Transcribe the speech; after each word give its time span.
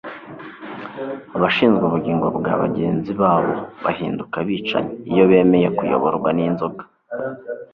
Abashinzwe 1.35 1.83
ubugingo 1.85 2.27
bwa 2.37 2.53
bagenzi 2.63 3.11
babo 3.21 3.53
bahinduka 3.83 4.35
abicanyi 4.43 4.93
iyo 5.11 5.23
bemeye 5.29 5.67
kuyoborwa 5.77 6.29
n'inzoga. 6.37 6.83